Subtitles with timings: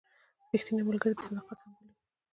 [0.53, 1.95] رښتینی ملګری د صداقت سمبول وي.